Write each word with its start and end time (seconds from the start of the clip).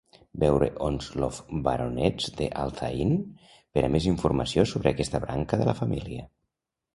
Veure 0.43 0.67
Onslow 0.85 1.41
baronets 1.67 2.31
de 2.39 2.47
Althain 2.61 3.13
per 3.75 3.85
a 3.89 3.93
més 3.97 4.09
informació 4.13 4.67
sobre 4.73 4.93
aquesta 4.95 5.23
branca 5.27 5.61
de 5.63 5.69
la 5.71 5.77
família. 5.83 6.27